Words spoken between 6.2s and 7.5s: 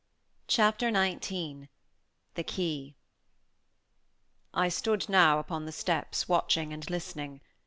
watching and listening.